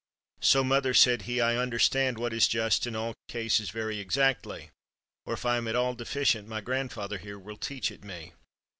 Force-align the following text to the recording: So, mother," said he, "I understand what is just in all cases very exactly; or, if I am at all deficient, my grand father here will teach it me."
So, 0.39 0.63
mother," 0.63 0.95
said 0.95 1.21
he, 1.29 1.39
"I 1.41 1.57
understand 1.57 2.17
what 2.17 2.33
is 2.33 2.47
just 2.47 2.87
in 2.87 2.95
all 2.95 3.13
cases 3.27 3.69
very 3.69 3.99
exactly; 3.99 4.71
or, 5.27 5.35
if 5.35 5.45
I 5.45 5.57
am 5.57 5.67
at 5.67 5.75
all 5.75 5.93
deficient, 5.93 6.47
my 6.47 6.59
grand 6.59 6.91
father 6.91 7.19
here 7.19 7.37
will 7.37 7.55
teach 7.57 7.91
it 7.91 8.03
me." 8.03 8.33